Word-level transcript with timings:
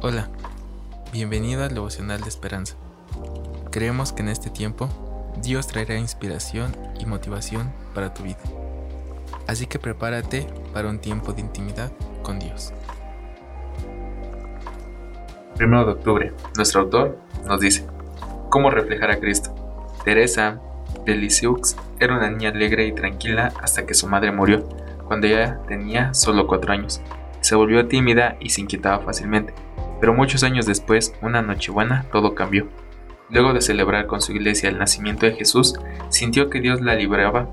Hola, 0.00 0.28
bienvenido 1.12 1.64
al 1.64 1.74
devocional 1.74 2.20
de 2.20 2.28
esperanza. 2.28 2.76
Creemos 3.72 4.12
que 4.12 4.22
en 4.22 4.28
este 4.28 4.48
tiempo 4.48 4.88
Dios 5.42 5.66
traerá 5.66 5.96
inspiración 5.96 6.70
y 7.00 7.04
motivación 7.04 7.72
para 7.96 8.14
tu 8.14 8.22
vida. 8.22 8.38
Así 9.48 9.66
que 9.66 9.80
prepárate 9.80 10.46
para 10.72 10.88
un 10.88 11.00
tiempo 11.00 11.32
de 11.32 11.40
intimidad 11.40 11.90
con 12.22 12.38
Dios. 12.38 12.72
Primero 15.56 15.84
de 15.84 15.92
octubre, 15.94 16.32
nuestro 16.56 16.82
autor 16.82 17.18
nos 17.44 17.58
dice, 17.58 17.84
¿cómo 18.50 18.70
reflejar 18.70 19.10
a 19.10 19.18
Cristo? 19.18 19.52
Teresa 20.04 20.60
de 21.04 21.16
Lisieux 21.16 21.74
era 21.98 22.16
una 22.16 22.30
niña 22.30 22.50
alegre 22.50 22.86
y 22.86 22.92
tranquila 22.92 23.52
hasta 23.60 23.84
que 23.84 23.94
su 23.94 24.06
madre 24.06 24.30
murió, 24.30 24.62
cuando 25.08 25.26
ella 25.26 25.58
tenía 25.66 26.14
solo 26.14 26.46
cuatro 26.46 26.72
años. 26.72 27.00
Se 27.40 27.56
volvió 27.56 27.88
tímida 27.88 28.36
y 28.38 28.50
se 28.50 28.60
inquietaba 28.60 29.00
fácilmente, 29.00 29.54
pero 30.00 30.14
muchos 30.14 30.42
años 30.44 30.66
después, 30.66 31.14
una 31.22 31.42
Nochebuena, 31.42 32.06
todo 32.12 32.34
cambió. 32.34 32.68
Luego 33.30 33.52
de 33.52 33.60
celebrar 33.60 34.06
con 34.06 34.20
su 34.20 34.32
iglesia 34.32 34.68
el 34.68 34.78
nacimiento 34.78 35.26
de 35.26 35.34
Jesús, 35.34 35.74
sintió 36.08 36.48
que 36.48 36.60
Dios 36.60 36.80
la 36.80 36.94
libraba 36.94 37.48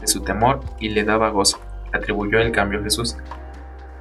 de 0.00 0.06
su 0.06 0.20
temor 0.20 0.60
y 0.78 0.90
le 0.90 1.04
daba 1.04 1.30
gozo. 1.30 1.58
Atribuyó 1.92 2.38
el 2.38 2.52
cambio 2.52 2.80
a 2.80 2.82
Jesús. 2.82 3.16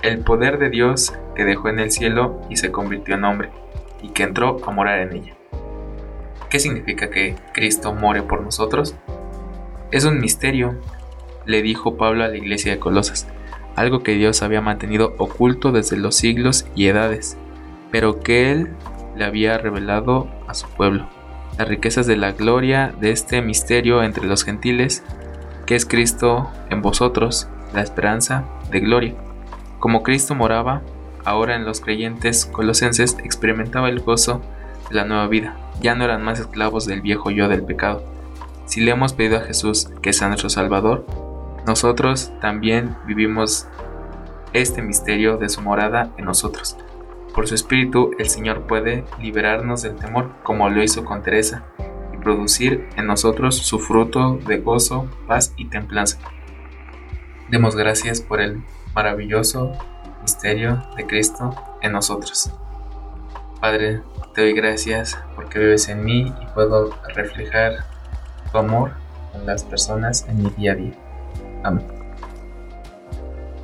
El 0.02 0.20
poder 0.20 0.60
de 0.60 0.70
Dios 0.70 1.14
que 1.36 1.46
dejó 1.46 1.70
en 1.70 1.80
el 1.80 1.92
cielo 1.92 2.42
y 2.50 2.58
se 2.58 2.72
convirtió 2.72 3.16
en 3.16 3.24
hombre, 3.24 3.50
y 4.02 4.10
que 4.10 4.24
entró 4.24 4.58
a 4.66 4.72
morar 4.72 5.00
en 5.00 5.14
ella. 5.14 5.36
¿Qué 6.50 6.60
significa 6.60 7.10
que 7.10 7.36
Cristo 7.54 7.94
more 7.94 8.22
por 8.22 8.42
nosotros? 8.42 8.96
Es 9.92 10.06
un 10.06 10.20
misterio, 10.20 10.80
le 11.46 11.62
dijo 11.62 11.98
Pablo 11.98 12.24
a 12.24 12.28
la 12.28 12.38
iglesia 12.38 12.72
de 12.72 12.80
Colosas, 12.80 13.28
algo 13.76 14.04
que 14.04 14.14
Dios 14.14 14.44
había 14.44 14.62
mantenido 14.62 15.16
oculto 15.18 15.72
desde 15.72 15.98
los 15.98 16.16
siglos 16.16 16.68
y 16.76 16.88
edades, 16.88 17.38
pero 17.92 18.20
que 18.20 18.52
Él 18.52 18.70
le 19.16 19.26
había 19.26 19.58
revelado 19.58 20.28
a 20.48 20.54
su 20.54 20.68
pueblo. 20.68 21.08
Las 21.58 21.68
riquezas 21.68 22.06
de 22.08 22.18
la 22.18 22.34
gloria 22.34 22.94
de 23.00 23.12
este 23.12 23.42
misterio 23.42 24.04
entre 24.04 24.26
los 24.26 24.44
gentiles, 24.44 25.04
que 25.66 25.76
es 25.76 25.86
Cristo 25.86 26.50
en 26.70 26.82
vosotros, 26.82 27.48
la 27.74 27.82
esperanza 27.82 28.46
de 28.72 28.82
gloria. 28.82 29.16
Como 29.80 30.04
Cristo 30.04 30.36
moraba, 30.36 30.82
ahora 31.24 31.56
en 31.56 31.66
los 31.66 31.82
creyentes 31.82 32.46
colosenses 32.46 33.18
experimentaba 33.24 33.90
el 33.90 34.00
gozo 34.00 34.42
de 34.90 34.96
la 34.96 35.06
nueva 35.06 35.28
vida. 35.28 35.58
Ya 35.82 35.96
no 35.96 36.04
eran 36.04 36.24
más 36.24 36.40
esclavos 36.40 36.86
del 36.86 37.02
viejo 37.02 37.32
yo 37.32 37.48
del 37.48 37.64
pecado. 37.64 38.04
Si 38.66 38.82
le 38.82 38.92
hemos 38.92 39.14
pedido 39.14 39.38
a 39.38 39.42
Jesús 39.42 39.90
que 40.02 40.14
sea 40.14 40.28
nuestro 40.28 40.50
Salvador, 40.50 41.06
nosotros 41.66 42.32
también 42.42 42.96
vivimos 43.06 43.68
este 44.54 44.82
misterio 44.82 45.38
de 45.38 45.50
su 45.50 45.62
morada 45.62 46.12
en 46.18 46.26
nosotros. 46.26 46.78
Por 47.36 47.50
su 47.50 47.56
espíritu, 47.56 48.12
el 48.18 48.30
Señor 48.30 48.62
puede 48.62 49.04
liberarnos 49.20 49.82
del 49.82 49.98
temor, 49.98 50.32
como 50.44 50.70
lo 50.70 50.82
hizo 50.82 51.04
con 51.04 51.22
Teresa, 51.22 51.66
y 52.14 52.18
producir 52.18 52.88
en 52.96 53.08
nosotros 53.08 53.58
su 53.58 53.78
fruto 53.78 54.40
de 54.48 54.60
gozo, 54.60 55.10
paz 55.28 55.54
y 55.58 55.66
templanza. 55.66 56.18
Demos 57.50 57.76
gracias 57.76 58.22
por 58.22 58.40
el 58.40 58.64
maravilloso 58.94 59.74
misterio 60.22 60.82
de 60.96 61.06
Cristo 61.06 61.54
en 61.82 61.92
nosotros. 61.92 62.52
Padre, 63.60 64.02
te 64.34 64.42
doy 64.42 64.54
gracias 64.54 65.20
porque 65.36 65.60
vives 65.60 65.90
en 65.90 66.06
mí 66.06 66.34
y 66.42 66.46
puedo 66.54 66.98
reflejar 67.14 67.86
tu 68.50 68.58
amor 68.58 68.94
con 69.34 69.46
las 69.46 69.66
personas 69.66 70.26
en 70.30 70.42
mi 70.42 70.50
día 70.52 70.72
a 70.72 70.76
día. 70.76 70.94
Amén. 71.64 71.86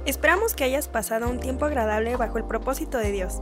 Esperamos 0.06 0.56
que 0.56 0.66
hayas 0.66 0.90
pasado 0.90 1.30
un 1.30 1.40
tiempo 1.40 1.64
agradable 1.64 2.18
bajo 2.18 2.38
el 2.38 2.44
propósito 2.44 2.98
de 2.98 3.12
Dios. 3.12 3.42